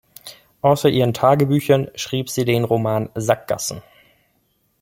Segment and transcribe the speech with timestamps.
[0.63, 3.83] Außer ihren Tagebüchern schrieb sie den Roman "Sackgassen".